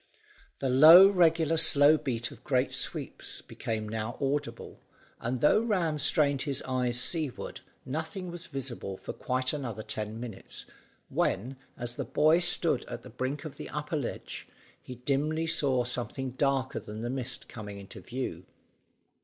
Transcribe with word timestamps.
The 0.57 0.69
low, 0.71 1.07
regular, 1.09 1.57
slow 1.57 1.95
beat 1.95 2.31
of 2.31 2.43
great 2.43 2.73
sweeps 2.73 3.43
became 3.43 3.87
now 3.87 4.17
audible, 4.19 4.79
but 5.21 5.41
though 5.41 5.61
Ram 5.61 5.99
strained 5.99 6.41
his 6.41 6.63
eyes 6.63 6.99
seaward, 6.99 7.61
nothing 7.85 8.31
was 8.31 8.47
visible 8.47 8.97
for 8.97 9.13
quite 9.13 9.53
another 9.53 9.83
ten 9.83 10.19
minutes, 10.19 10.65
when, 11.09 11.55
as 11.77 11.97
the 11.97 12.03
boy 12.03 12.39
stood 12.39 12.83
at 12.85 13.03
the 13.03 13.11
brink 13.11 13.45
of 13.45 13.57
the 13.57 13.69
upper 13.69 13.95
ledge 13.95 14.47
he 14.81 14.95
dimly 14.95 15.45
saw 15.45 15.83
something 15.83 16.31
darker 16.31 16.79
than 16.79 17.01
the 17.01 17.09
mist 17.11 17.47
coming 17.47 17.77
into 17.77 18.01
view. 18.01 18.47